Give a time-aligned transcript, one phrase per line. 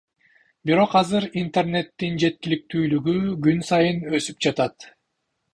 [0.69, 3.15] Бирок азыр интернеттин жеткиликтүүлүгү
[3.47, 4.93] күн сайын өсүп жатат.